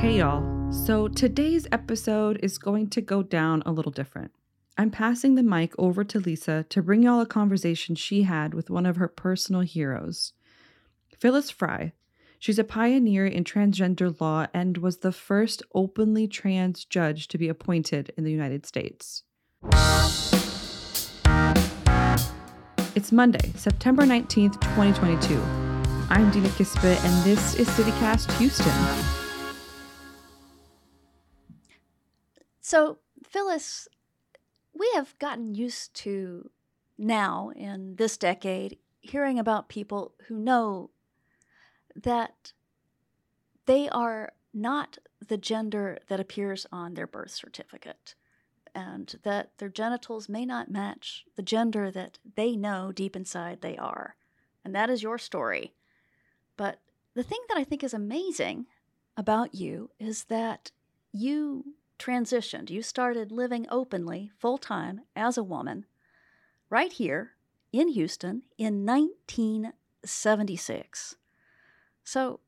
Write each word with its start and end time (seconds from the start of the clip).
Hey, 0.00 0.16
y'all. 0.16 0.72
So 0.72 1.08
today's 1.08 1.66
episode 1.70 2.40
is 2.42 2.56
going 2.56 2.88
to 2.88 3.02
go 3.02 3.22
down 3.22 3.62
a 3.66 3.70
little 3.70 3.92
different. 3.92 4.30
I'm 4.78 4.90
passing 4.90 5.34
the 5.34 5.42
mic 5.42 5.74
over 5.78 6.04
to 6.04 6.18
Lisa 6.18 6.64
to 6.70 6.82
bring 6.82 7.02
y'all 7.02 7.20
a 7.20 7.26
conversation 7.26 7.94
she 7.94 8.22
had 8.22 8.54
with 8.54 8.70
one 8.70 8.86
of 8.86 8.96
her 8.96 9.08
personal 9.08 9.60
heroes, 9.60 10.32
Phyllis 11.18 11.50
Frye. 11.50 11.92
She's 12.38 12.58
a 12.58 12.64
pioneer 12.64 13.26
in 13.26 13.44
transgender 13.44 14.18
law 14.18 14.46
and 14.54 14.78
was 14.78 15.00
the 15.00 15.12
first 15.12 15.62
openly 15.74 16.26
trans 16.26 16.86
judge 16.86 17.28
to 17.28 17.36
be 17.36 17.50
appointed 17.50 18.10
in 18.16 18.24
the 18.24 18.32
United 18.32 18.64
States. 18.64 19.24
It's 22.94 23.12
Monday, 23.12 23.52
September 23.54 24.04
19th, 24.04 24.58
2022. 24.62 25.38
I'm 26.08 26.30
Dina 26.30 26.48
Kesbeh, 26.48 27.04
and 27.04 27.22
this 27.24 27.54
is 27.56 27.68
CityCast 27.68 28.32
Houston. 28.38 29.19
So, 32.70 32.98
Phyllis, 33.24 33.88
we 34.72 34.88
have 34.94 35.18
gotten 35.18 35.56
used 35.56 35.92
to 36.04 36.52
now 36.96 37.50
in 37.56 37.96
this 37.96 38.16
decade 38.16 38.78
hearing 39.00 39.40
about 39.40 39.68
people 39.68 40.14
who 40.28 40.38
know 40.38 40.90
that 41.96 42.52
they 43.66 43.88
are 43.88 44.34
not 44.54 44.98
the 45.26 45.36
gender 45.36 45.98
that 46.06 46.20
appears 46.20 46.64
on 46.70 46.94
their 46.94 47.08
birth 47.08 47.32
certificate 47.32 48.14
and 48.72 49.16
that 49.24 49.58
their 49.58 49.68
genitals 49.68 50.28
may 50.28 50.46
not 50.46 50.70
match 50.70 51.24
the 51.34 51.42
gender 51.42 51.90
that 51.90 52.20
they 52.36 52.54
know 52.54 52.92
deep 52.92 53.16
inside 53.16 53.62
they 53.62 53.76
are. 53.78 54.14
And 54.64 54.76
that 54.76 54.90
is 54.90 55.02
your 55.02 55.18
story. 55.18 55.74
But 56.56 56.78
the 57.14 57.24
thing 57.24 57.40
that 57.48 57.58
I 57.58 57.64
think 57.64 57.82
is 57.82 57.94
amazing 57.94 58.66
about 59.16 59.56
you 59.56 59.90
is 59.98 60.26
that 60.26 60.70
you 61.12 61.74
transitioned. 62.00 62.70
You 62.70 62.82
started 62.82 63.30
living 63.30 63.68
openly, 63.70 64.32
full 64.38 64.58
time, 64.58 65.02
as 65.14 65.38
a 65.38 65.44
woman, 65.44 65.86
right 66.68 66.92
here 66.92 67.36
in 67.72 67.86
Houston 67.88 68.42
in 68.58 68.84
1976. 68.84 71.14
So, 72.02 72.40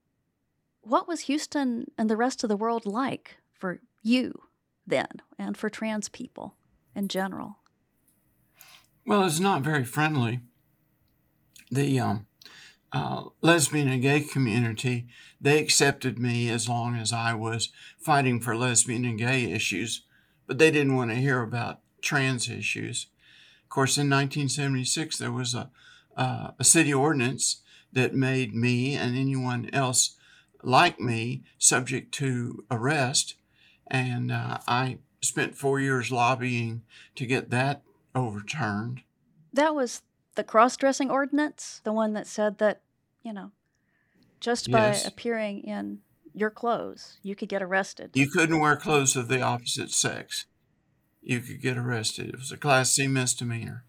what 0.80 1.06
was 1.06 1.20
Houston 1.20 1.92
and 1.96 2.10
the 2.10 2.16
rest 2.16 2.42
of 2.42 2.48
the 2.48 2.56
world 2.56 2.84
like 2.86 3.36
for 3.52 3.78
you 4.02 4.42
then 4.84 5.06
and 5.38 5.56
for 5.56 5.70
trans 5.70 6.08
people 6.08 6.56
in 6.94 7.06
general? 7.06 7.58
Well, 9.06 9.24
it's 9.24 9.38
not 9.38 9.62
very 9.62 9.84
friendly. 9.84 10.40
The 11.70 12.00
um, 12.00 12.26
uh, 12.92 13.24
lesbian 13.40 13.88
and 13.88 14.02
gay 14.02 14.20
community, 14.20 15.06
they 15.40 15.58
accepted 15.58 16.18
me 16.18 16.50
as 16.50 16.68
long 16.68 16.96
as 16.96 17.12
I 17.12 17.34
was 17.34 17.70
fighting 17.98 18.40
for 18.40 18.56
lesbian 18.56 19.04
and 19.04 19.18
gay 19.18 19.50
issues, 19.50 20.02
but 20.46 20.58
they 20.58 20.70
didn't 20.70 20.96
want 20.96 21.10
to 21.10 21.16
hear 21.16 21.42
about 21.42 21.80
trans 22.02 22.50
issues. 22.50 23.06
Of 23.64 23.70
course, 23.70 23.96
in 23.96 24.10
1976, 24.10 25.18
there 25.18 25.32
was 25.32 25.54
a, 25.54 25.70
uh, 26.16 26.50
a 26.58 26.64
city 26.64 26.92
ordinance 26.92 27.62
that 27.92 28.14
made 28.14 28.54
me 28.54 28.94
and 28.94 29.16
anyone 29.16 29.70
else 29.72 30.16
like 30.62 31.00
me 31.00 31.42
subject 31.58 32.12
to 32.14 32.64
arrest. 32.70 33.36
And 33.86 34.30
uh, 34.30 34.58
I 34.68 34.98
spent 35.20 35.56
four 35.56 35.80
years 35.80 36.10
lobbying 36.10 36.82
to 37.16 37.26
get 37.26 37.50
that 37.50 37.82
overturned. 38.14 39.02
That 39.52 39.74
was 39.74 40.02
the 40.34 40.44
cross 40.44 40.76
dressing 40.76 41.10
ordinance, 41.10 41.80
the 41.84 41.92
one 41.92 42.12
that 42.14 42.26
said 42.26 42.58
that, 42.58 42.82
you 43.22 43.32
know, 43.32 43.52
just 44.40 44.70
by 44.70 44.86
Yes. 44.88 45.06
appearing 45.06 45.60
in 45.60 46.00
your 46.34 46.50
clothes, 46.50 47.18
you 47.22 47.34
could 47.36 47.48
get 47.48 47.62
arrested. 47.62 48.10
You 48.14 48.28
couldn't 48.28 48.60
wear 48.60 48.76
clothes 48.76 49.16
of 49.16 49.28
the 49.28 49.40
opposite 49.42 49.90
sex. 49.90 50.46
You 51.22 51.40
could 51.40 51.60
get 51.60 51.76
arrested. 51.78 52.30
It 52.30 52.38
was 52.38 52.50
a 52.50 52.56
Class 52.56 52.92
C 52.92 53.06
misdemeanor, 53.06 53.84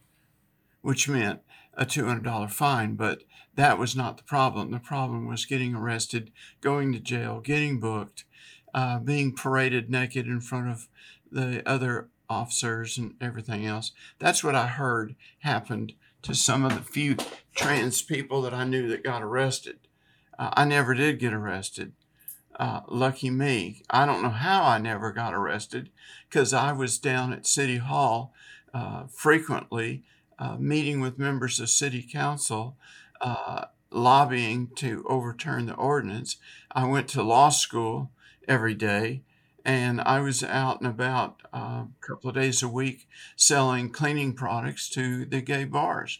which 0.82 1.10
meant 1.10 1.42
a 1.74 1.86
$200 1.86 2.52
fine, 2.52 2.96
but 2.96 3.24
that 3.56 3.80
was 3.80 3.96
not 3.96 4.18
the 4.18 4.24
problem. 4.24 4.72
The 4.72 4.80
problem 4.80 5.26
was 5.28 5.46
getting 5.46 5.74
arrested, 5.76 6.32
going 6.62 6.92
to 6.94 7.00
jail, 7.00 7.40
getting 7.40 7.80
booked, 7.80 8.26
uh, 8.74 9.00
being 9.00 9.34
paraded 9.36 9.90
naked 9.90 10.28
in 10.28 10.42
front 10.42 10.70
of 10.70 10.88
the 11.32 11.68
other 11.68 12.10
officers 12.30 12.98
and 12.98 13.16
everything 13.20 13.66
else. 13.66 13.92
That's 14.20 14.44
what 14.44 14.56
I 14.56 14.68
heard 14.68 15.16
happened 15.40 15.94
to 16.24 16.34
some 16.34 16.66
of 16.66 16.74
the 16.74 16.82
few 16.82 17.16
trans 17.56 18.02
people 18.02 18.42
that 18.42 18.54
I 18.54 18.64
knew 18.64 18.88
that 18.90 19.04
got 19.04 19.22
arrested. 19.22 19.80
Uh, 20.38 20.50
I 20.54 20.66
never 20.66 20.94
did 20.94 21.20
get 21.20 21.34
arrested. 21.34 21.94
Uh, 22.56 22.82
lucky 22.88 23.30
me. 23.30 23.84
I 23.90 24.06
don't 24.06 24.22
know 24.22 24.30
how 24.30 24.64
I 24.64 24.78
never 24.78 25.12
got 25.12 25.34
arrested 25.34 25.90
because 26.30 26.54
I 26.54 26.72
was 26.72 26.98
down 26.98 27.34
at 27.34 27.48
City 27.48 27.78
Hall 27.78 28.34
uh, 28.74 29.06
frequently, 29.08 30.04
uh, 30.40 30.58
meeting 30.58 31.00
with 31.00 31.20
members 31.20 31.60
of 31.60 31.70
City 31.70 32.02
Council, 32.02 32.76
uh, 33.22 33.66
lobbying 33.92 34.70
to 34.76 35.06
overturn 35.08 35.66
the 35.66 35.76
ordinance. 35.76 36.38
I 36.72 36.86
went 36.86 37.08
to 37.10 37.24
law 37.24 37.50
school 37.50 38.12
every 38.48 38.74
day 38.74 39.22
and 39.66 40.02
I 40.02 40.20
was 40.20 40.44
out 40.44 40.82
and 40.82 40.90
about 40.90 41.42
uh, 41.54 41.86
a 41.86 41.90
couple 42.02 42.30
of 42.30 42.36
days 42.36 42.62
a 42.62 42.68
week 42.68 43.08
selling 43.36 43.90
cleaning 43.90 44.34
products 44.34 44.90
to 44.92 45.26
the 45.26 45.42
gay 45.42 45.66
bars. 45.66 46.20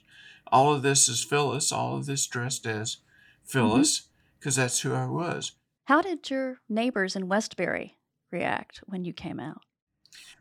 All 0.52 0.74
of 0.74 0.82
this 0.82 1.10
is 1.10 1.24
Phyllis, 1.24 1.72
all 1.72 1.98
of 1.98 2.06
this 2.06 2.28
dressed 2.28 2.66
as 2.66 2.98
Phyllis 3.44 4.04
because 4.40 4.56
that's 4.56 4.82
who 4.82 4.94
I 4.94 5.08
was. 5.08 5.54
How 5.86 6.02
did 6.02 6.30
your 6.30 6.60
neighbors 6.70 7.16
in 7.16 7.28
Westbury 7.28 7.98
react 8.32 8.82
when 8.86 9.04
you 9.04 9.14
came 9.14 9.40
out? 9.40 9.62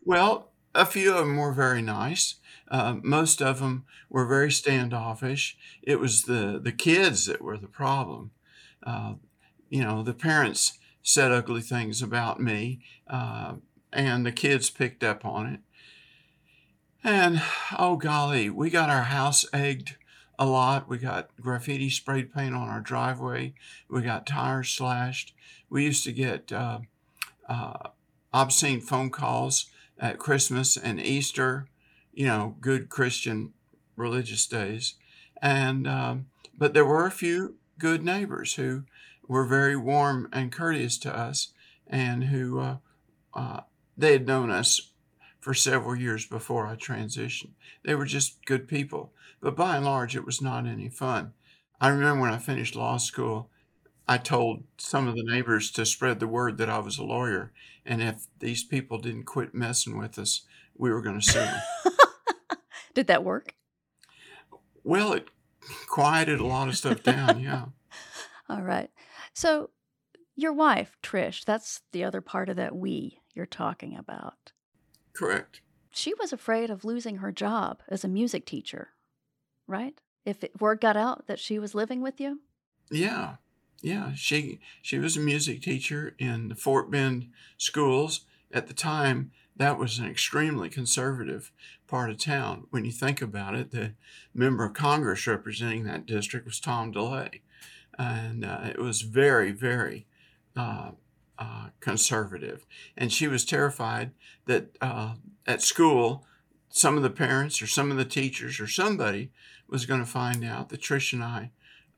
Well, 0.04 0.52
a 0.74 0.86
few 0.86 1.12
of 1.12 1.26
them 1.26 1.36
were 1.36 1.52
very 1.52 1.82
nice. 1.82 2.36
Uh, 2.70 2.96
most 3.02 3.42
of 3.42 3.60
them 3.60 3.84
were 4.08 4.26
very 4.26 4.50
standoffish. 4.50 5.56
It 5.82 6.00
was 6.00 6.22
the, 6.22 6.60
the 6.62 6.72
kids 6.72 7.26
that 7.26 7.42
were 7.42 7.56
the 7.58 7.68
problem. 7.68 8.30
Uh, 8.82 9.14
you 9.68 9.82
know, 9.82 10.02
the 10.02 10.14
parents 10.14 10.78
said 11.02 11.32
ugly 11.32 11.60
things 11.60 12.02
about 12.02 12.40
me, 12.40 12.80
uh, 13.08 13.54
and 13.92 14.24
the 14.24 14.32
kids 14.32 14.70
picked 14.70 15.02
up 15.02 15.24
on 15.24 15.46
it. 15.46 15.60
And 17.04 17.42
oh 17.78 17.96
golly, 17.96 18.48
we 18.48 18.70
got 18.70 18.90
our 18.90 19.02
house 19.02 19.44
egged 19.52 19.96
a 20.38 20.46
lot. 20.46 20.88
We 20.88 20.98
got 20.98 21.30
graffiti 21.40 21.90
sprayed 21.90 22.32
paint 22.32 22.54
on 22.54 22.68
our 22.68 22.80
driveway. 22.80 23.54
We 23.88 24.02
got 24.02 24.26
tires 24.26 24.70
slashed. 24.70 25.34
We 25.68 25.84
used 25.84 26.04
to 26.04 26.12
get 26.12 26.52
uh, 26.52 26.80
uh, 27.48 27.88
obscene 28.32 28.80
phone 28.80 29.10
calls 29.10 29.66
at 29.98 30.18
Christmas 30.18 30.76
and 30.76 31.00
Easter, 31.00 31.68
you 32.12 32.26
know, 32.26 32.56
good 32.60 32.88
Christian 32.88 33.52
religious 33.96 34.46
days. 34.46 34.94
And, 35.40 35.86
um, 35.86 36.26
but 36.56 36.74
there 36.74 36.84
were 36.84 37.06
a 37.06 37.10
few 37.10 37.56
good 37.78 38.04
neighbors 38.04 38.54
who 38.54 38.84
were 39.32 39.44
very 39.44 39.76
warm 39.76 40.28
and 40.32 40.52
courteous 40.52 40.98
to 40.98 41.16
us 41.16 41.52
and 41.86 42.24
who, 42.24 42.58
uh, 42.58 42.76
uh, 43.34 43.60
they 43.96 44.12
had 44.12 44.26
known 44.26 44.50
us 44.50 44.92
for 45.40 45.54
several 45.54 45.96
years 45.96 46.26
before 46.26 46.66
I 46.66 46.76
transitioned. 46.76 47.52
They 47.84 47.94
were 47.94 48.06
just 48.06 48.44
good 48.46 48.68
people. 48.68 49.12
But 49.40 49.56
by 49.56 49.76
and 49.76 49.84
large, 49.84 50.14
it 50.14 50.24
was 50.24 50.40
not 50.40 50.66
any 50.66 50.88
fun. 50.88 51.32
I 51.80 51.88
remember 51.88 52.22
when 52.22 52.32
I 52.32 52.38
finished 52.38 52.76
law 52.76 52.96
school, 52.96 53.50
I 54.06 54.18
told 54.18 54.62
some 54.78 55.08
of 55.08 55.16
the 55.16 55.24
neighbors 55.24 55.70
to 55.72 55.84
spread 55.84 56.20
the 56.20 56.28
word 56.28 56.58
that 56.58 56.70
I 56.70 56.78
was 56.78 56.98
a 56.98 57.04
lawyer. 57.04 57.52
And 57.84 58.00
if 58.00 58.26
these 58.38 58.62
people 58.62 58.98
didn't 58.98 59.24
quit 59.24 59.54
messing 59.54 59.98
with 59.98 60.18
us, 60.18 60.42
we 60.76 60.90
were 60.90 61.02
going 61.02 61.18
to 61.18 61.26
sue 61.26 61.40
them. 61.40 61.60
Did 62.94 63.08
that 63.08 63.24
work? 63.24 63.54
well, 64.84 65.12
it 65.12 65.28
quieted 65.88 66.40
a 66.40 66.46
lot 66.46 66.68
of 66.68 66.76
stuff 66.76 67.02
down. 67.02 67.40
Yeah. 67.40 67.66
All 68.48 68.62
right. 68.62 68.90
So, 69.34 69.70
your 70.34 70.52
wife, 70.52 70.96
Trish, 71.02 71.44
that's 71.44 71.82
the 71.92 72.04
other 72.04 72.20
part 72.20 72.48
of 72.48 72.56
that 72.56 72.74
we 72.74 73.20
you're 73.34 73.46
talking 73.46 73.96
about. 73.96 74.52
Correct. 75.12 75.60
She 75.90 76.14
was 76.14 76.32
afraid 76.32 76.70
of 76.70 76.84
losing 76.84 77.18
her 77.18 77.32
job 77.32 77.82
as 77.88 78.04
a 78.04 78.08
music 78.08 78.46
teacher, 78.46 78.90
right? 79.66 80.00
If 80.24 80.42
it, 80.42 80.60
word 80.60 80.80
got 80.80 80.96
out 80.96 81.26
that 81.26 81.38
she 81.38 81.58
was 81.58 81.74
living 81.74 82.00
with 82.00 82.20
you? 82.20 82.40
Yeah. 82.90 83.36
Yeah. 83.82 84.12
She 84.14 84.60
she 84.80 84.98
was 84.98 85.16
a 85.16 85.20
music 85.20 85.62
teacher 85.62 86.14
in 86.18 86.48
the 86.48 86.54
Fort 86.54 86.90
Bend 86.90 87.28
schools. 87.58 88.22
At 88.52 88.68
the 88.68 88.74
time, 88.74 89.32
that 89.56 89.78
was 89.78 89.98
an 89.98 90.06
extremely 90.06 90.68
conservative 90.68 91.52
part 91.86 92.10
of 92.10 92.18
town. 92.18 92.66
When 92.70 92.84
you 92.84 92.92
think 92.92 93.20
about 93.20 93.54
it, 93.54 93.70
the 93.70 93.94
member 94.34 94.64
of 94.64 94.74
Congress 94.74 95.26
representing 95.26 95.84
that 95.84 96.06
district 96.06 96.46
was 96.46 96.60
Tom 96.60 96.92
DeLay. 96.92 97.42
And 97.98 98.44
uh, 98.44 98.60
it 98.70 98.78
was 98.78 99.02
very, 99.02 99.52
very 99.52 100.06
uh, 100.56 100.92
uh, 101.38 101.68
conservative. 101.80 102.66
And 102.96 103.12
she 103.12 103.28
was 103.28 103.44
terrified 103.44 104.12
that 104.46 104.76
uh, 104.80 105.14
at 105.46 105.62
school, 105.62 106.24
some 106.68 106.96
of 106.96 107.02
the 107.02 107.10
parents 107.10 107.60
or 107.60 107.66
some 107.66 107.90
of 107.90 107.96
the 107.96 108.04
teachers 108.04 108.58
or 108.60 108.66
somebody 108.66 109.30
was 109.68 109.86
going 109.86 110.00
to 110.00 110.06
find 110.06 110.44
out 110.44 110.68
that 110.70 110.80
Trish 110.80 111.12
and 111.12 111.22
I 111.22 111.50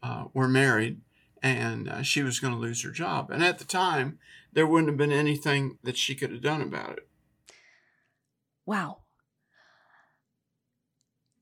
uh, 0.02 0.25
were 0.32 0.49
married 0.49 1.00
and 1.43 1.88
uh, 1.88 2.02
she 2.02 2.23
was 2.23 2.41
going 2.41 2.55
to 2.55 2.58
lose 2.58 2.82
her 2.82 2.91
job. 2.91 3.31
And 3.31 3.44
at 3.44 3.58
the 3.58 3.64
time, 3.64 4.19
there 4.52 4.67
wouldn't 4.67 4.88
have 4.88 4.96
been 4.96 5.12
anything 5.12 5.79
that 5.82 5.99
she 5.99 6.14
could 6.14 6.31
have 6.31 6.41
done 6.41 6.62
about 6.62 6.99
it. 6.99 7.08
Wow. 8.64 9.02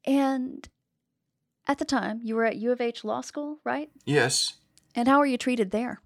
And 0.04 0.68
at 1.66 1.78
the 1.78 1.84
time, 1.84 2.20
you 2.22 2.34
were 2.34 2.44
at 2.44 2.56
U 2.56 2.72
of 2.72 2.80
H 2.80 3.04
Law 3.04 3.20
School, 3.20 3.58
right? 3.64 3.90
Yes. 4.04 4.54
And 4.94 5.08
how 5.08 5.18
were 5.18 5.26
you 5.26 5.38
treated 5.38 5.70
there? 5.70 6.00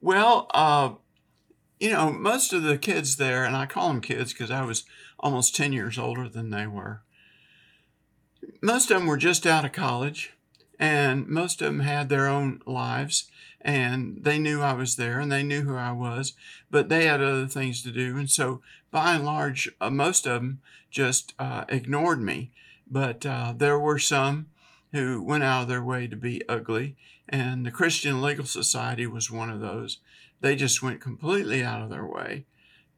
Well, 0.00 0.46
uh, 0.54 0.92
you 1.80 1.90
know, 1.90 2.12
most 2.12 2.52
of 2.52 2.62
the 2.62 2.78
kids 2.78 3.16
there, 3.16 3.44
and 3.44 3.56
I 3.56 3.66
call 3.66 3.88
them 3.88 4.00
kids 4.00 4.32
because 4.32 4.50
I 4.50 4.62
was 4.62 4.84
almost 5.18 5.56
10 5.56 5.72
years 5.72 5.98
older 5.98 6.28
than 6.28 6.50
they 6.50 6.66
were, 6.66 7.02
most 8.62 8.90
of 8.90 8.98
them 8.98 9.06
were 9.06 9.16
just 9.16 9.46
out 9.46 9.64
of 9.64 9.72
college, 9.72 10.32
and 10.78 11.26
most 11.26 11.60
of 11.60 11.66
them 11.66 11.80
had 11.80 12.08
their 12.08 12.28
own 12.28 12.60
lives, 12.66 13.28
and 13.60 14.22
they 14.22 14.38
knew 14.38 14.60
I 14.62 14.72
was 14.72 14.96
there 14.96 15.18
and 15.18 15.30
they 15.30 15.42
knew 15.42 15.62
who 15.62 15.76
I 15.76 15.92
was, 15.92 16.34
but 16.70 16.88
they 16.88 17.06
had 17.06 17.20
other 17.20 17.46
things 17.46 17.82
to 17.82 17.90
do. 17.90 18.16
And 18.16 18.30
so, 18.30 18.62
by 18.90 19.14
and 19.14 19.24
large, 19.24 19.68
uh, 19.80 19.90
most 19.90 20.26
of 20.26 20.34
them 20.34 20.60
just 20.90 21.34
uh, 21.38 21.64
ignored 21.68 22.22
me. 22.22 22.52
But 22.90 23.26
uh, 23.26 23.52
there 23.56 23.78
were 23.78 23.98
some 23.98 24.46
who 24.92 25.22
went 25.22 25.44
out 25.44 25.62
of 25.62 25.68
their 25.68 25.82
way 25.82 26.06
to 26.06 26.16
be 26.16 26.42
ugly, 26.48 26.96
and 27.28 27.64
the 27.66 27.70
Christian 27.70 28.22
Legal 28.22 28.46
Society 28.46 29.06
was 29.06 29.30
one 29.30 29.50
of 29.50 29.60
those. 29.60 29.98
They 30.40 30.56
just 30.56 30.82
went 30.82 31.00
completely 31.00 31.62
out 31.62 31.82
of 31.82 31.90
their 31.90 32.06
way 32.06 32.46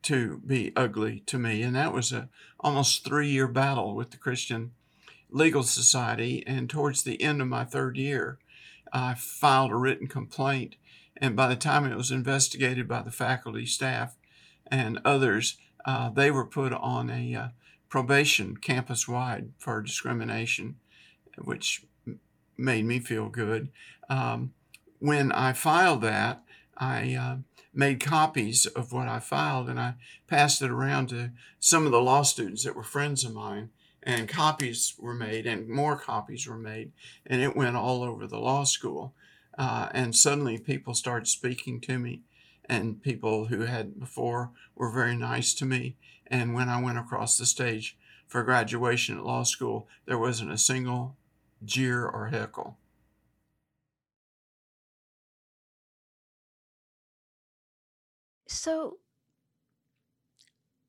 to 0.02 0.40
be 0.46 0.72
ugly 0.76 1.22
to 1.26 1.38
me, 1.38 1.62
and 1.62 1.74
that 1.76 1.92
was 1.92 2.12
a 2.12 2.28
almost 2.58 3.04
three 3.04 3.30
year 3.30 3.48
battle 3.48 3.94
with 3.94 4.10
the 4.10 4.16
Christian 4.16 4.72
Legal 5.30 5.62
Society. 5.62 6.44
And 6.46 6.68
towards 6.68 7.02
the 7.02 7.20
end 7.22 7.40
of 7.40 7.48
my 7.48 7.64
third 7.64 7.96
year, 7.96 8.38
I 8.92 9.14
filed 9.14 9.70
a 9.70 9.76
written 9.76 10.06
complaint, 10.06 10.76
and 11.16 11.36
by 11.36 11.48
the 11.48 11.56
time 11.56 11.84
it 11.84 11.96
was 11.96 12.10
investigated 12.10 12.88
by 12.88 13.02
the 13.02 13.10
faculty, 13.10 13.66
staff, 13.66 14.16
and 14.70 15.00
others, 15.04 15.56
uh, 15.84 16.10
they 16.10 16.30
were 16.30 16.46
put 16.46 16.72
on 16.72 17.10
a 17.10 17.34
uh, 17.34 17.48
probation 17.88 18.56
campus 18.56 19.08
wide 19.08 19.50
for 19.58 19.82
discrimination, 19.82 20.76
which 21.44 21.84
made 22.56 22.84
me 22.84 22.98
feel 22.98 23.28
good. 23.28 23.70
Um, 24.08 24.52
when 24.98 25.32
I 25.32 25.52
filed 25.52 26.02
that, 26.02 26.42
I 26.76 27.14
uh, 27.14 27.36
made 27.72 28.00
copies 28.00 28.66
of 28.66 28.92
what 28.92 29.08
I 29.08 29.18
filed 29.18 29.68
and 29.68 29.78
I 29.78 29.94
passed 30.26 30.62
it 30.62 30.70
around 30.70 31.08
to 31.08 31.30
some 31.58 31.86
of 31.86 31.92
the 31.92 32.00
law 32.00 32.22
students 32.22 32.64
that 32.64 32.76
were 32.76 32.82
friends 32.82 33.24
of 33.24 33.34
mine. 33.34 33.70
And 34.02 34.30
copies 34.30 34.94
were 34.98 35.12
made, 35.12 35.46
and 35.46 35.68
more 35.68 35.94
copies 35.94 36.46
were 36.46 36.56
made, 36.56 36.92
and 37.26 37.42
it 37.42 37.54
went 37.54 37.76
all 37.76 38.02
over 38.02 38.26
the 38.26 38.38
law 38.38 38.64
school. 38.64 39.12
Uh, 39.58 39.90
and 39.92 40.16
suddenly 40.16 40.56
people 40.56 40.94
started 40.94 41.26
speaking 41.26 41.82
to 41.82 41.98
me, 41.98 42.22
and 42.64 43.02
people 43.02 43.48
who 43.48 43.66
had 43.66 44.00
before 44.00 44.52
were 44.74 44.90
very 44.90 45.16
nice 45.16 45.52
to 45.52 45.66
me. 45.66 45.96
And 46.26 46.54
when 46.54 46.70
I 46.70 46.80
went 46.80 46.96
across 46.96 47.36
the 47.36 47.44
stage 47.44 47.98
for 48.26 48.42
graduation 48.42 49.18
at 49.18 49.26
law 49.26 49.42
school, 49.42 49.86
there 50.06 50.18
wasn't 50.18 50.52
a 50.52 50.56
single 50.56 51.16
jeer 51.64 52.06
or 52.06 52.28
heckle. 52.28 52.76
So, 58.46 58.98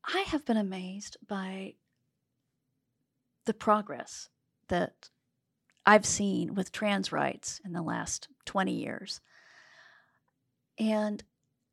I 0.04 0.20
have 0.28 0.44
been 0.44 0.56
amazed 0.56 1.16
by 1.26 1.74
the 3.44 3.54
progress 3.54 4.28
that 4.68 5.10
I've 5.86 6.06
seen 6.06 6.54
with 6.54 6.72
trans 6.72 7.12
rights 7.12 7.60
in 7.64 7.72
the 7.72 7.82
last 7.82 8.28
20 8.46 8.72
years. 8.72 9.20
And 10.78 11.22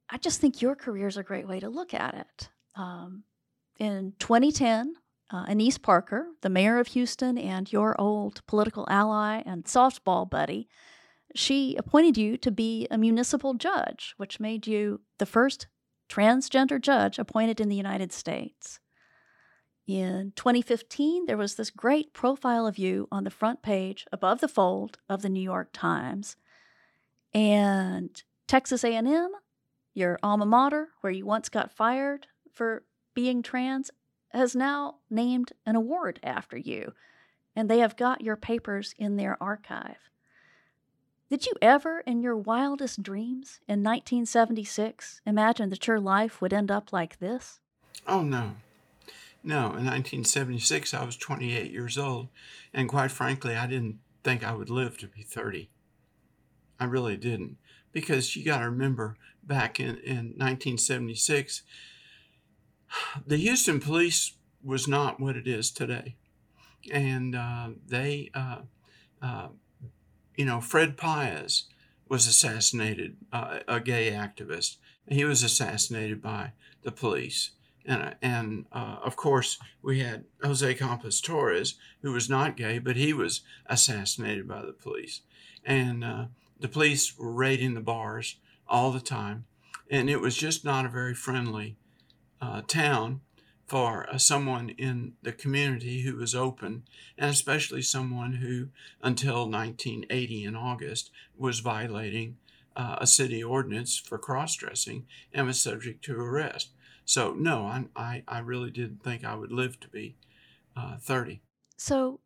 I 0.10 0.18
just 0.18 0.42
think 0.42 0.62
your 0.62 0.76
career 0.76 1.08
is 1.08 1.18
a 1.18 1.24
great 1.24 1.48
way 1.48 1.60
to 1.60 1.70
look 1.70 1.94
at 1.94 2.16
it. 2.16 2.50
Um, 2.76 3.24
in 3.80 4.14
2010, 4.20 4.94
uh, 5.32 5.46
Annise 5.48 5.78
Parker, 5.78 6.28
the 6.42 6.50
mayor 6.50 6.80
of 6.80 6.88
Houston 6.88 7.38
and 7.38 7.72
your 7.72 8.00
old 8.00 8.46
political 8.48 8.86
ally 8.90 9.44
and 9.46 9.66
softball 9.66 10.30
buddy, 10.30 10.68
she 11.36 11.76
appointed 11.76 12.18
you 12.18 12.38
to 12.38 12.52
be 12.52 12.88
a 12.90 12.98
municipal 12.98 13.54
judge, 13.54 14.14
which 14.18 14.40
made 14.40 14.66
you 14.66 15.02
the 15.20 15.26
first 15.26 15.68
transgender 16.10 16.82
judge 16.82 17.20
appointed 17.20 17.60
in 17.60 17.70
the 17.70 17.76
United 17.76 18.12
States. 18.12 18.80
In 19.88 20.34
2015, 20.36 21.26
there 21.26 21.38
was 21.38 21.56
this 21.56 21.72
great 21.72 22.14
profile 22.14 22.68
of 22.68 22.78
you 22.78 23.08
on 23.12 23.24
the 23.24 23.32
front 23.32 23.62
page 23.62 24.06
above 24.12 24.40
the 24.40 24.48
fold 24.48 24.98
of 25.08 25.22
the 25.22 25.30
New 25.30 25.42
York 25.42 25.70
Times. 25.74 26.36
And 27.34 28.22
Texas 28.48 28.84
A&M, 28.84 29.32
your 29.94 30.20
alma 30.22 30.46
mater, 30.46 30.90
where 31.02 31.12
you 31.12 31.26
once 31.26 31.50
got 31.50 31.72
fired 31.72 32.28
for 32.54 32.84
being 33.16 33.42
trans, 33.42 33.90
has 34.30 34.56
now 34.56 34.96
named 35.10 35.54
an 35.66 35.76
award 35.76 36.20
after 36.24 36.58
you, 36.58 36.94
and 37.56 37.70
they 37.70 37.80
have 37.80 37.98
got 37.98 38.22
your 38.22 38.36
papers 38.36 38.94
in 38.98 39.18
their 39.18 39.42
archive. 39.42 40.10
Did 41.30 41.46
you 41.46 41.54
ever, 41.62 42.00
in 42.02 42.22
your 42.22 42.36
wildest 42.36 43.04
dreams 43.04 43.60
in 43.68 43.84
1976, 43.84 45.22
imagine 45.26 45.70
that 45.70 45.86
your 45.86 46.00
life 46.00 46.42
would 46.42 46.54
end 46.54 46.72
up 46.72 46.92
like 46.92 47.20
this? 47.20 47.60
Oh, 48.08 48.24
no. 48.24 48.54
No, 49.44 49.58
in 49.68 49.86
1976, 49.86 50.94
I 50.94 51.04
was 51.04 51.16
28 51.16 51.72
years 51.72 51.98
old, 51.98 52.30
and 52.74 52.90
quite 52.90 53.12
frankly, 53.12 53.56
I 53.56 53.68
didn't 53.68 54.00
think 54.24 54.44
I 54.44 54.54
would 54.54 54.70
live 54.70 54.98
to 54.98 55.08
be 55.08 55.22
30. 55.22 55.70
I 56.80 56.86
really 56.86 57.16
didn't. 57.16 57.58
Because 57.92 58.36
you 58.36 58.44
got 58.44 58.60
to 58.60 58.66
remember, 58.66 59.16
back 59.44 59.80
in, 59.80 59.98
in 59.98 60.34
1976, 60.38 61.64
the 63.26 63.38
Houston 63.38 63.80
police 63.80 64.34
was 64.64 64.88
not 64.88 65.20
what 65.20 65.36
it 65.36 65.48
is 65.48 65.72
today. 65.72 66.16
And 66.92 67.36
uh, 67.36 67.70
they, 67.88 68.32
uh, 68.34 68.62
uh, 69.22 69.50
you 70.36 70.46
know, 70.46 70.62
Fred 70.62 70.98
Paez 70.98 71.66
was 72.08 72.28
assassinated, 72.28 73.18
uh, 73.32 73.60
a 73.68 73.80
gay 73.80 74.12
activist. 74.12 74.78
He 75.08 75.26
was 75.26 75.44
assassinated 75.44 76.22
by 76.22 76.54
the 76.84 76.92
police. 76.92 77.52
And, 77.86 78.16
and 78.22 78.66
uh, 78.72 78.98
of 79.04 79.16
course, 79.16 79.58
we 79.82 80.00
had 80.00 80.26
Jose 80.44 80.74
Campos 80.76 81.22
Torres, 81.22 81.76
who 82.02 82.12
was 82.12 82.30
not 82.30 82.58
gay, 82.58 82.80
but 82.80 82.96
he 82.96 83.14
was 83.14 83.42
assassinated 83.66 84.48
by 84.48 84.62
the 84.62 84.74
police. 84.74 85.22
And 85.66 86.04
uh, 86.04 86.26
the 86.60 86.68
police 86.68 87.18
were 87.18 87.32
raiding 87.32 87.74
the 87.74 87.82
bars 87.82 88.38
all 88.68 88.92
the 88.92 89.00
time. 89.00 89.46
And 89.90 90.10
it 90.10 90.22
was 90.22 90.36
just 90.36 90.64
not 90.64 90.86
a 90.86 90.90
very 90.90 91.16
friendly 91.16 91.78
uh, 92.42 92.62
town 92.68 93.22
for 93.68 94.10
uh, 94.10 94.18
someone 94.18 94.70
in 94.70 95.14
the 95.22 95.32
community 95.32 96.02
who 96.02 96.16
was 96.16 96.34
open, 96.34 96.84
and 97.18 97.30
especially 97.30 97.82
someone 97.82 98.34
who, 98.34 98.70
until 99.02 99.50
1980 99.50 100.44
in 100.44 100.56
August, 100.56 101.12
was 101.38 101.60
violating 101.60 102.38
uh, 102.76 102.98
a 103.00 103.08
city 103.08 103.44
ordinance 103.44 103.98
for 103.98 104.18
cross 104.18 104.56
dressing 104.56 105.06
and 105.34 105.46
was 105.46 105.60
subject 105.60 106.04
to 106.06 106.20
arrest. 106.20 106.70
So, 107.06 107.34
no, 107.34 107.66
I, 107.66 107.86
I, 107.96 108.24
I 108.28 108.40
really 108.40 108.72
didn't 108.72 109.04
think 109.04 109.24
I 109.24 109.36
would 109.36 109.52
live 109.52 109.80
to 109.82 109.88
be 109.88 110.16
uh, 110.76 110.98
30. 110.98 111.42
So, 111.78 112.20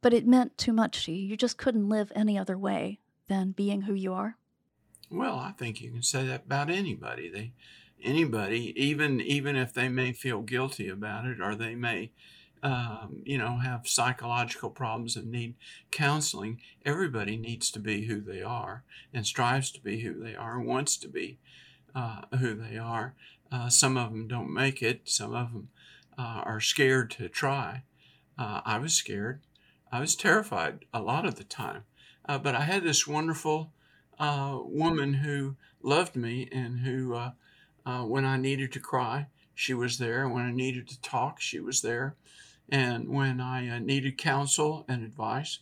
but 0.00 0.14
it 0.14 0.26
meant 0.26 0.56
too 0.56 0.72
much 0.72 1.04
to 1.04 1.12
you. 1.12 1.26
You 1.26 1.36
just 1.36 1.58
couldn't 1.58 1.88
live 1.88 2.12
any 2.14 2.38
other 2.38 2.56
way 2.56 3.00
than 3.28 3.52
being 3.52 3.82
who 3.82 3.94
you 3.94 4.12
are? 4.12 4.36
Well, 5.10 5.36
I 5.36 5.52
think 5.52 5.80
you 5.80 5.90
can 5.90 6.02
say 6.02 6.26
that 6.26 6.44
about 6.46 6.70
anybody. 6.70 7.30
They 7.30 7.52
anybody, 8.02 8.72
even 8.76 9.20
even 9.20 9.56
if 9.56 9.72
they 9.72 9.88
may 9.88 10.12
feel 10.12 10.42
guilty 10.42 10.88
about 10.88 11.24
it 11.26 11.40
or 11.40 11.54
they 11.54 11.74
may, 11.74 12.10
um, 12.62 13.22
you 13.24 13.38
know, 13.38 13.58
have 13.58 13.86
psychological 13.86 14.70
problems 14.70 15.16
and 15.16 15.30
need 15.30 15.54
counseling. 15.90 16.60
Everybody 16.84 17.36
needs 17.36 17.70
to 17.72 17.78
be 17.78 18.06
who 18.06 18.20
they 18.20 18.42
are 18.42 18.84
and 19.12 19.26
strives 19.26 19.70
to 19.72 19.80
be 19.80 20.00
who 20.00 20.22
they 20.22 20.34
are 20.34 20.58
and 20.58 20.66
wants 20.66 20.96
to 20.98 21.08
be 21.08 21.38
uh, 21.94 22.22
who 22.38 22.54
they 22.54 22.76
are. 22.78 23.14
Uh, 23.52 23.68
some 23.68 23.96
of 23.96 24.10
them 24.10 24.28
don't 24.28 24.52
make 24.52 24.82
it. 24.82 25.02
Some 25.04 25.34
of 25.34 25.52
them 25.52 25.68
uh, 26.18 26.42
are 26.44 26.60
scared 26.60 27.10
to 27.12 27.28
try. 27.28 27.82
Uh, 28.38 28.60
I 28.64 28.78
was 28.78 28.94
scared. 28.94 29.40
I 29.92 30.00
was 30.00 30.14
terrified 30.14 30.84
a 30.94 31.02
lot 31.02 31.26
of 31.26 31.34
the 31.34 31.44
time. 31.44 31.84
Uh, 32.28 32.38
but 32.38 32.54
I 32.54 32.60
had 32.60 32.84
this 32.84 33.06
wonderful 33.08 33.72
uh, 34.18 34.58
woman 34.62 35.14
who 35.14 35.56
loved 35.82 36.14
me 36.14 36.48
and 36.52 36.80
who 36.80 37.18
uh, 37.86 38.02
when 38.02 38.24
I 38.24 38.36
needed 38.36 38.72
to 38.72 38.80
cry, 38.80 39.26
she 39.54 39.74
was 39.74 39.98
there. 39.98 40.28
When 40.28 40.44
I 40.44 40.52
needed 40.52 40.88
to 40.88 41.00
talk, 41.00 41.40
she 41.40 41.60
was 41.60 41.82
there. 41.82 42.16
And 42.68 43.08
when 43.08 43.40
I 43.40 43.68
uh, 43.68 43.78
needed 43.78 44.16
counsel 44.16 44.84
and 44.88 45.02
advice, 45.02 45.58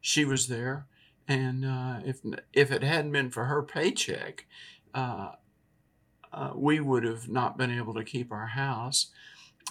she 0.00 0.24
was 0.24 0.48
there. 0.48 0.86
And 1.26 1.64
uh, 1.64 2.00
if 2.04 2.20
if 2.52 2.72
it 2.72 2.82
hadn't 2.82 3.12
been 3.12 3.30
for 3.30 3.44
her 3.44 3.62
paycheck, 3.62 4.46
uh, 4.94 5.32
uh, 6.32 6.50
we 6.54 6.80
would 6.80 7.04
have 7.04 7.28
not 7.28 7.56
been 7.56 7.70
able 7.70 7.94
to 7.94 8.04
keep 8.04 8.32
our 8.32 8.46
house. 8.46 9.08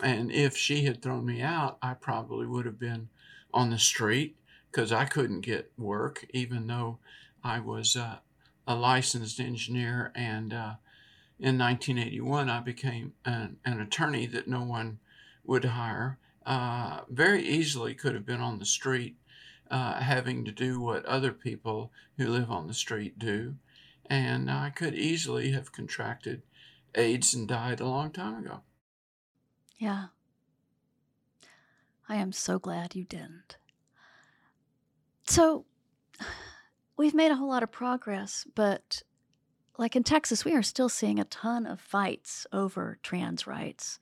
And 0.02 0.32
if 0.32 0.56
she 0.56 0.84
had 0.84 1.02
thrown 1.02 1.26
me 1.26 1.42
out, 1.42 1.78
I 1.82 1.94
probably 1.96 2.46
would 2.46 2.66
have 2.66 2.80
been 2.80 3.10
on 3.54 3.72
the 3.72 3.80
street 3.80 4.38
because 4.72 4.92
I 4.92 5.06
couldn't 5.06 5.42
get 5.42 5.72
work, 5.78 6.26
even 6.32 6.68
though 6.68 7.00
I 7.44 7.60
was 7.60 7.96
uh, 7.96 8.18
a 8.68 8.76
licensed 8.76 9.40
engineer, 9.40 10.12
and 10.14 10.54
in 11.40 11.58
1981, 11.58 12.50
I 12.50 12.60
became 12.60 13.14
an, 13.24 13.58
an, 13.64 13.80
attorney 13.80 14.26
that 14.28 14.48
no 14.48 14.64
one 14.64 15.00
would 15.44 15.66
hire. 15.66 16.18
Uh, 16.46 17.02
very 17.10 17.44
easily 17.44 17.94
could 17.94 18.16
have 18.16 18.26
been 18.26 18.42
on 18.42 18.58
the 18.58 18.66
street, 18.66 19.18
uh, 19.70 20.02
having 20.02 20.46
to 20.46 20.52
do 20.52 20.80
what 20.80 21.06
other 21.06 21.32
people 21.32 21.92
who 22.18 22.28
live 22.28 22.50
on 22.50 22.68
the 22.68 22.74
street 22.74 23.20
do. 23.20 23.56
And 24.10 24.50
I 24.50 24.72
could 24.72 24.96
easily 24.96 25.52
have 25.52 25.72
contracted 25.72 26.42
AIDS 26.96 27.34
and 27.34 27.48
died 27.48 27.80
a 27.80 27.88
long 27.88 28.12
time 28.12 28.44
ago. 28.44 28.62
Yeah. 29.78 30.08
I 32.10 32.16
am 32.16 32.32
so 32.32 32.58
glad 32.58 32.96
you 32.96 33.04
didn't. 33.04 33.58
So, 35.28 35.66
we've 36.98 37.14
made 37.14 37.32
a 37.32 37.36
whole 37.36 37.50
lot 37.50 37.64
of 37.64 37.72
progress, 37.72 38.48
but 38.56 39.04
like 39.78 39.96
in 39.96 40.04
Texas, 40.04 40.44
we 40.44 40.56
are 40.56 40.64
still 40.64 40.90
seeing 40.90 41.20
a 41.20 41.26
ton 41.26 41.66
of 41.66 41.80
fights 41.80 42.48
over 42.52 42.98
trans 43.04 43.46
rights. 43.46 44.00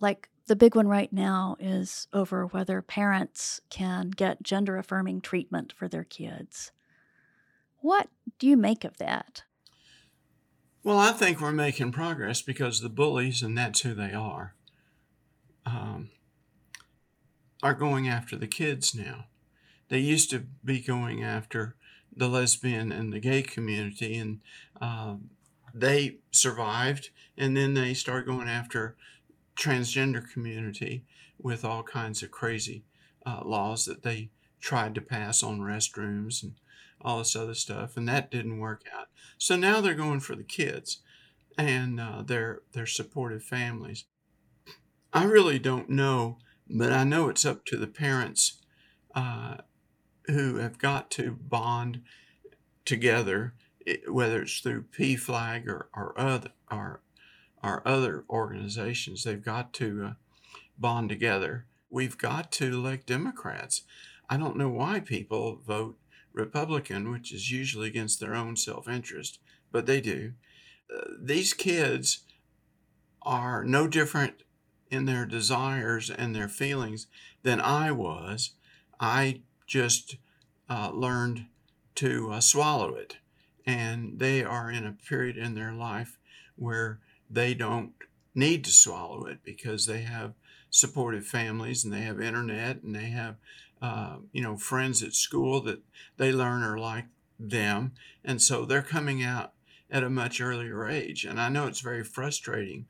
Like 0.00 0.28
the 0.46 0.56
big 0.56 0.74
one 0.74 0.88
right 0.88 1.12
now 1.12 1.56
is 1.60 2.08
over 2.12 2.46
whether 2.46 2.82
parents 2.82 3.60
can 3.70 4.10
get 4.10 4.42
gender 4.42 4.76
affirming 4.76 5.20
treatment 5.20 5.72
for 5.76 5.88
their 5.88 6.04
kids. 6.04 6.72
What 7.80 8.08
do 8.38 8.46
you 8.46 8.56
make 8.56 8.84
of 8.84 8.96
that? 8.98 9.44
Well, 10.82 10.98
I 10.98 11.12
think 11.12 11.40
we're 11.40 11.52
making 11.52 11.92
progress 11.92 12.42
because 12.42 12.80
the 12.80 12.90
bullies, 12.90 13.42
and 13.42 13.56
that's 13.56 13.80
who 13.80 13.94
they 13.94 14.12
are, 14.12 14.54
um, 15.64 16.10
are 17.62 17.74
going 17.74 18.06
after 18.06 18.36
the 18.36 18.46
kids 18.46 18.94
now. 18.94 19.26
They 19.88 19.98
used 19.98 20.30
to 20.30 20.44
be 20.62 20.80
going 20.80 21.22
after 21.22 21.76
the 22.16 22.28
lesbian 22.28 22.92
and 22.92 23.12
the 23.12 23.20
gay 23.20 23.42
community, 23.42 24.16
and 24.16 24.40
uh, 24.80 25.16
they 25.72 26.18
survived. 26.30 27.10
And 27.36 27.56
then 27.56 27.74
they 27.74 27.94
started 27.94 28.26
going 28.26 28.48
after 28.48 28.96
transgender 29.56 30.22
community 30.32 31.04
with 31.38 31.64
all 31.64 31.82
kinds 31.82 32.22
of 32.22 32.30
crazy 32.30 32.84
uh, 33.26 33.40
laws 33.44 33.84
that 33.84 34.02
they 34.02 34.30
tried 34.60 34.94
to 34.94 35.00
pass 35.00 35.42
on 35.42 35.60
restrooms 35.60 36.42
and 36.42 36.54
all 37.00 37.18
this 37.18 37.36
other 37.36 37.54
stuff, 37.54 37.96
and 37.96 38.08
that 38.08 38.30
didn't 38.30 38.58
work 38.58 38.82
out. 38.96 39.08
So 39.36 39.56
now 39.56 39.80
they're 39.80 39.94
going 39.94 40.20
for 40.20 40.34
the 40.34 40.42
kids 40.42 41.00
and 41.58 42.00
uh, 42.00 42.22
their 42.22 42.62
their 42.72 42.86
supportive 42.86 43.42
families. 43.42 44.04
I 45.12 45.24
really 45.24 45.58
don't 45.58 45.90
know, 45.90 46.38
but 46.68 46.92
I 46.92 47.04
know 47.04 47.28
it's 47.28 47.44
up 47.44 47.64
to 47.66 47.76
the 47.76 47.86
parents 47.86 48.60
uh, 49.14 49.58
who 50.26 50.56
have 50.56 50.78
got 50.78 51.10
to 51.12 51.32
bond 51.32 52.02
together, 52.84 53.54
whether 54.08 54.42
it's 54.42 54.60
through 54.60 54.84
PFLAG 54.96 55.66
or, 55.66 55.88
or 55.94 56.18
other 56.18 56.50
or, 56.70 57.00
or 57.62 57.86
other 57.86 58.24
organizations. 58.28 59.24
They've 59.24 59.44
got 59.44 59.72
to 59.74 60.04
uh, 60.04 60.12
bond 60.78 61.08
together. 61.08 61.66
We've 61.90 62.18
got 62.18 62.50
to 62.52 62.66
elect 62.66 63.06
Democrats. 63.06 63.82
I 64.28 64.36
don't 64.36 64.56
know 64.56 64.68
why 64.68 65.00
people 65.00 65.60
vote 65.66 65.96
Republican, 66.32 67.10
which 67.12 67.32
is 67.32 67.50
usually 67.50 67.88
against 67.88 68.20
their 68.20 68.34
own 68.34 68.56
self 68.56 68.88
interest, 68.88 69.38
but 69.70 69.86
they 69.86 70.00
do. 70.00 70.32
Uh, 70.94 71.04
these 71.20 71.52
kids 71.52 72.20
are 73.22 73.64
no 73.64 73.86
different 73.86 74.42
in 74.90 75.04
their 75.06 75.24
desires 75.26 76.10
and 76.10 76.34
their 76.34 76.48
feelings 76.48 77.06
than 77.42 77.60
I 77.60 77.90
was. 77.90 78.52
I 79.00 79.42
just 79.66 80.16
uh, 80.68 80.90
learned 80.92 81.46
to 81.96 82.30
uh, 82.32 82.40
swallow 82.40 82.94
it. 82.94 83.16
And 83.66 84.18
they 84.18 84.44
are 84.44 84.70
in 84.70 84.86
a 84.86 84.92
period 84.92 85.36
in 85.36 85.54
their 85.54 85.72
life 85.72 86.18
where 86.56 87.00
they 87.30 87.54
don't 87.54 87.92
need 88.34 88.64
to 88.64 88.70
swallow 88.70 89.24
it 89.26 89.38
because 89.44 89.86
they 89.86 90.02
have 90.02 90.34
supportive 90.70 91.24
families 91.24 91.84
and 91.84 91.92
they 91.92 92.00
have 92.00 92.20
internet 92.20 92.82
and 92.82 92.94
they 92.94 93.06
have 93.06 93.36
uh, 93.80 94.16
you 94.32 94.42
know 94.42 94.56
friends 94.56 95.02
at 95.02 95.14
school 95.14 95.60
that 95.60 95.80
they 96.16 96.32
learn 96.32 96.62
are 96.62 96.78
like 96.78 97.06
them. 97.38 97.92
And 98.24 98.40
so 98.40 98.64
they're 98.64 98.82
coming 98.82 99.22
out 99.22 99.52
at 99.90 100.02
a 100.02 100.10
much 100.10 100.40
earlier 100.40 100.88
age. 100.88 101.24
And 101.24 101.40
i 101.40 101.48
know 101.48 101.66
it's 101.66 101.80
very 101.80 102.04
frustrating 102.04 102.86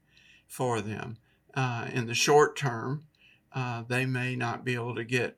for 0.47 0.81
them. 0.81 1.19
Uh, 1.54 1.88
in 1.93 2.07
the 2.07 2.14
short 2.14 2.57
term 2.57 3.04
uh, 3.54 3.85
they 3.87 4.04
may 4.04 4.35
not 4.35 4.64
be 4.64 4.75
able 4.75 4.95
to 4.95 5.04
get 5.04 5.37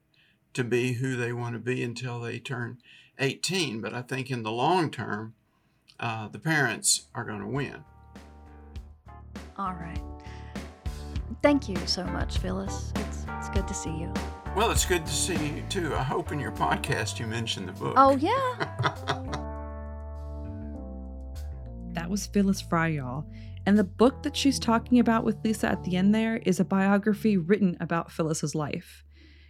to 0.56 0.64
be 0.64 0.94
who 0.94 1.16
they 1.16 1.32
want 1.32 1.54
to 1.54 1.58
be 1.58 1.82
until 1.82 2.18
they 2.18 2.38
turn 2.38 2.78
18. 3.18 3.80
But 3.80 3.92
I 3.92 4.02
think 4.02 4.30
in 4.30 4.42
the 4.42 4.50
long 4.50 4.90
term, 4.90 5.34
uh, 6.00 6.28
the 6.28 6.38
parents 6.38 7.08
are 7.14 7.24
going 7.24 7.40
to 7.40 7.46
win. 7.46 7.84
All 9.58 9.74
right. 9.74 10.00
Thank 11.42 11.68
you 11.68 11.76
so 11.86 12.04
much, 12.04 12.38
Phyllis. 12.38 12.92
It's, 12.96 13.26
it's 13.36 13.50
good 13.50 13.68
to 13.68 13.74
see 13.74 13.90
you. 13.90 14.12
Well, 14.56 14.70
it's 14.70 14.86
good 14.86 15.04
to 15.04 15.12
see 15.12 15.34
you 15.34 15.62
too. 15.68 15.94
I 15.94 16.02
hope 16.02 16.32
in 16.32 16.40
your 16.40 16.52
podcast 16.52 17.18
you 17.18 17.26
mentioned 17.26 17.68
the 17.68 17.72
book. 17.72 17.94
Oh, 17.98 18.16
yeah. 18.16 18.56
that 21.92 22.08
was 22.08 22.26
Phyllis 22.26 22.62
Frye, 22.62 22.88
y'all. 22.88 23.26
And 23.66 23.78
the 23.78 23.84
book 23.84 24.22
that 24.22 24.34
she's 24.34 24.58
talking 24.58 25.00
about 25.00 25.24
with 25.24 25.36
Lisa 25.44 25.68
at 25.68 25.84
the 25.84 25.96
end 25.96 26.14
there 26.14 26.38
is 26.38 26.60
a 26.60 26.64
biography 26.64 27.36
written 27.36 27.76
about 27.80 28.10
Phyllis's 28.10 28.54
life. 28.54 29.05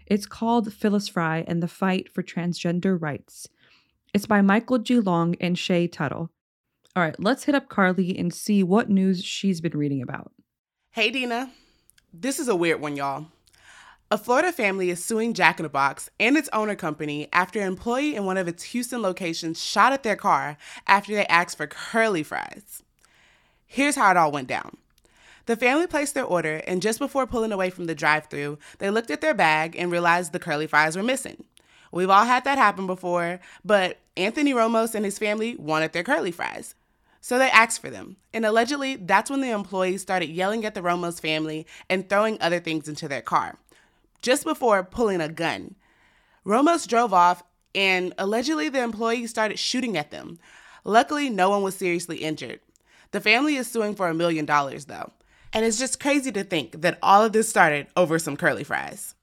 It's 0.07 0.27
called 0.27 0.73
Phyllis 0.73 1.09
Frye 1.09 1.45
and 1.49 1.61
the 1.63 1.69
Fight 1.69 2.09
for 2.09 2.23
Transgender 2.23 3.01
Rights. 3.01 3.49
It's 4.15 4.27
by 4.27 4.41
Michael 4.41 4.79
G. 4.79 5.01
Long 5.01 5.35
and 5.41 5.59
Shea 5.59 5.89
Tuttle. 5.89 6.31
All 6.95 7.03
right, 7.03 7.19
let's 7.19 7.45
hit 7.45 7.57
up 7.57 7.69
Carly 7.69 8.17
and 8.17 8.33
see 8.33 8.63
what 8.63 8.89
news 8.89 9.25
she's 9.25 9.61
been 9.61 9.77
reading 9.77 10.01
about. 10.01 10.33
Hey, 10.93 11.11
Dina. 11.11 11.51
This 12.13 12.39
is 12.39 12.49
a 12.49 12.57
weird 12.57 12.81
one, 12.81 12.97
y'all. 12.97 13.27
A 14.09 14.17
Florida 14.17 14.53
family 14.53 14.91
is 14.91 15.05
suing 15.05 15.35
Jack 15.35 15.59
in 15.59 15.65
the 15.65 15.69
Box 15.69 16.09
and 16.21 16.37
its 16.37 16.49
owner 16.53 16.77
company 16.77 17.29
after 17.33 17.61
an 17.61 17.67
employee 17.67 18.15
in 18.15 18.25
one 18.25 18.37
of 18.37 18.47
its 18.47 18.63
Houston 18.63 19.03
locations 19.03 19.61
shot 19.61 19.93
at 19.93 20.05
their 20.05 20.15
car 20.15 20.57
after 20.87 21.13
they 21.13 21.27
asked 21.27 21.57
for 21.57 21.67
curly 21.67 22.23
fries. 22.23 22.85
Here's 23.67 23.97
how 23.97 24.13
it 24.13 24.17
all 24.17 24.31
went 24.31 24.47
down. 24.47 24.77
The 25.47 25.57
family 25.57 25.87
placed 25.87 26.15
their 26.15 26.25
order, 26.25 26.57
and 26.67 26.83
just 26.83 26.99
before 26.99 27.26
pulling 27.26 27.53
away 27.53 27.71
from 27.71 27.87
the 27.87 27.95
drive 27.95 28.26
through, 28.26 28.59
they 28.79 28.91
looked 28.91 29.11
at 29.11 29.21
their 29.21 29.35
bag 29.35 29.76
and 29.79 29.91
realized 29.93 30.33
the 30.33 30.41
curly 30.41 30.67
fries 30.67 30.97
were 30.97 31.03
missing. 31.05 31.45
We've 31.93 32.11
all 32.11 32.25
had 32.25 32.45
that 32.45 32.59
happen 32.59 32.87
before, 32.87 33.38
but 33.65 33.99
Anthony 34.17 34.53
Ramos 34.53 34.95
and 34.95 35.05
his 35.05 35.19
family 35.19 35.55
wanted 35.57 35.93
their 35.93 36.03
curly 36.03 36.33
fries. 36.33 36.75
So 37.21 37.38
they 37.38 37.49
asked 37.50 37.81
for 37.81 37.91
them, 37.91 38.17
and 38.33 38.45
allegedly, 38.45 38.97
that's 38.97 39.31
when 39.31 39.41
the 39.41 39.50
employees 39.50 40.03
started 40.03 40.31
yelling 40.31 40.65
at 40.65 40.75
the 40.75 40.83
Ramos 40.83 41.21
family 41.21 41.67
and 41.88 42.09
throwing 42.09 42.41
other 42.41 42.61
things 42.61 42.88
into 42.88 43.09
their 43.09 43.23
car, 43.23 43.59
just 44.23 44.45
before 44.45 44.83
pulling 44.83 45.21
a 45.21 45.29
gun. 45.29 45.76
Ramos 46.45 46.87
drove 46.87 47.12
off, 47.12 47.43
and 47.75 48.12
allegedly, 48.19 48.69
the 48.69 48.83
employees 48.83 49.31
started 49.31 49.59
shooting 49.59 49.97
at 49.97 50.11
them. 50.11 50.38
Luckily, 50.85 51.31
no 51.31 51.50
one 51.50 51.62
was 51.62 51.76
seriously 51.76 52.19
injured. 52.19 52.61
The 53.12 53.21
family 53.21 53.57
is 53.57 53.69
suing 53.69 53.95
for 53.95 54.09
a 54.09 54.15
million 54.15 54.45
dollars, 54.45 54.87
though. 54.87 55.12
And 55.57 55.65
it's 55.65 55.79
just 55.79 55.99
crazy 56.01 56.31
to 56.33 56.45
think 56.45 56.83
that 56.83 56.99
all 57.03 57.25
of 57.25 57.33
this 57.33 57.49
started 57.49 57.87
over 57.97 58.19
some 58.19 58.37
curly 58.37 58.63
fries. 58.63 59.15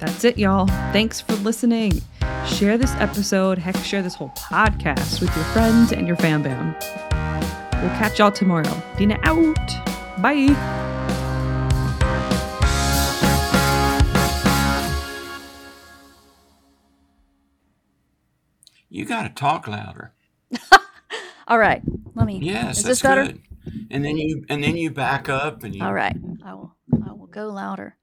That's 0.00 0.24
it, 0.24 0.36
y'all. 0.36 0.66
Thanks 0.92 1.20
for 1.20 1.34
listening. 1.34 2.02
Share 2.48 2.76
this 2.76 2.90
episode, 2.96 3.58
heck, 3.58 3.76
share 3.76 4.02
this 4.02 4.16
whole 4.16 4.30
podcast 4.30 5.20
with 5.20 5.32
your 5.36 5.44
friends 5.44 5.92
and 5.92 6.08
your 6.08 6.16
fam 6.16 6.42
bam. 6.42 6.74
We'll 7.80 7.96
catch 7.96 8.18
y'all 8.18 8.32
tomorrow. 8.32 8.82
Dina 8.96 9.16
out. 9.22 9.54
Bye. 10.20 10.50
You 18.88 19.04
got 19.04 19.22
to 19.22 19.28
talk 19.28 19.68
louder. 19.68 20.12
All 21.46 21.58
right. 21.58 21.82
Let 22.14 22.26
me. 22.26 22.38
Yes, 22.42 22.78
is 22.78 22.84
that's 22.84 23.00
this 23.00 23.02
better? 23.02 23.26
good. 23.26 23.40
And 23.90 24.04
then 24.04 24.16
you 24.16 24.44
and 24.48 24.62
then 24.62 24.76
you 24.76 24.90
back 24.90 25.28
up 25.28 25.62
and 25.64 25.74
you. 25.74 25.84
All 25.84 25.92
right. 25.92 26.16
I 26.44 26.54
will. 26.54 26.74
I 27.06 27.12
will 27.12 27.26
go 27.26 27.48
louder. 27.48 27.96